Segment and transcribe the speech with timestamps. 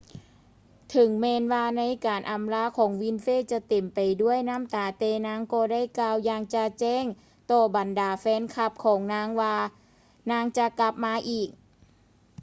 [0.89, 7.03] ເຖິງແມ່ນວ່າ ໃນການອຳລາຂອງ winfrey ຈະເຕັມໄປດ້ວຍນ້ຳຕາ ແຕ່ນາງກໍໄດ້ກ່າວຢ່າງຈະແຈ້ງ
[7.51, 9.57] ຕໍ່ບັນດາແຟນຄລັບຂອງນາງວ່າ
[10.31, 11.49] ນາງຈະກັບມາອີກ